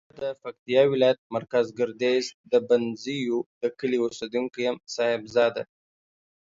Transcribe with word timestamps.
زه 0.17 0.19
د 0.23 0.25
پکتیاولایت 0.43 1.19
مرکز 1.35 1.65
ګردیز 1.79 2.25
د 2.51 2.53
بنزیو 2.67 3.37
دکلی 3.63 3.97
اوسیدونکی 4.03 4.61
یم 4.67 4.77
صاحب 4.95 5.21
زاده 5.35 5.63